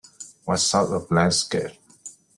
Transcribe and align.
What 0.45 0.57
sort 0.57 0.89
of 0.93 1.11
landscape? 1.11 1.73